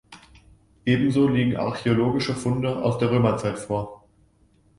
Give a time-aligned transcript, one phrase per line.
[0.83, 4.03] Ebenso liegen archäologische Funde aus der Römerzeit vor.